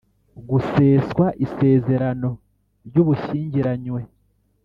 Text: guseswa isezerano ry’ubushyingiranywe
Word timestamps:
guseswa 0.49 1.27
isezerano 1.45 2.29
ry’ubushyingiranywe 2.87 4.01